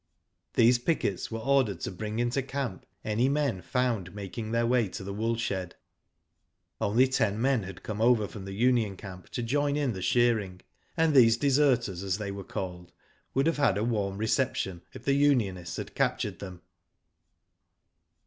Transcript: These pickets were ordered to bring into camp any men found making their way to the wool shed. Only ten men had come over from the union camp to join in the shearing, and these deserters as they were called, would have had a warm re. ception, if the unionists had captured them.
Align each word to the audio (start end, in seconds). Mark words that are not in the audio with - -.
These 0.55 0.79
pickets 0.79 1.29
were 1.29 1.37
ordered 1.41 1.79
to 1.81 1.91
bring 1.91 2.17
into 2.17 2.41
camp 2.41 2.87
any 3.05 3.29
men 3.29 3.61
found 3.61 4.15
making 4.15 4.51
their 4.51 4.65
way 4.65 4.87
to 4.89 5.03
the 5.03 5.13
wool 5.13 5.35
shed. 5.35 5.75
Only 6.79 7.07
ten 7.07 7.39
men 7.39 7.61
had 7.61 7.83
come 7.83 8.01
over 8.01 8.27
from 8.27 8.45
the 8.45 8.53
union 8.53 8.97
camp 8.97 9.29
to 9.29 9.43
join 9.43 9.75
in 9.77 9.93
the 9.93 10.01
shearing, 10.01 10.61
and 10.97 11.13
these 11.13 11.37
deserters 11.37 12.01
as 12.01 12.17
they 12.17 12.31
were 12.31 12.43
called, 12.43 12.91
would 13.35 13.45
have 13.45 13.57
had 13.57 13.77
a 13.77 13.83
warm 13.83 14.17
re. 14.17 14.25
ception, 14.25 14.81
if 14.91 15.05
the 15.05 15.13
unionists 15.13 15.77
had 15.77 15.93
captured 15.93 16.39
them. 16.39 16.63